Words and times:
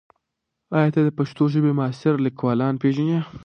ایا 0.77 0.89
ته 0.93 1.01
د 1.07 1.09
پښتو 1.17 1.43
ژبې 1.53 1.71
معاصر 1.79 2.13
لیکوالان 2.25 2.73
پېژنې؟ 2.81 3.19